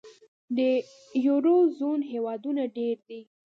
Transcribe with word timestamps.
د 0.57 0.59
یورو 1.25 1.55
زون 1.77 1.99
هېوادونه 2.11 2.63
ډېر 2.77 2.97
دي. 3.09 3.21